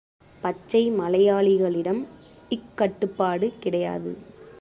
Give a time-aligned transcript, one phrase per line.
[0.41, 2.01] பச்சை மலையாளிகளிடம்
[2.49, 4.17] இக் கட்டுப்பாடு கிடையாது.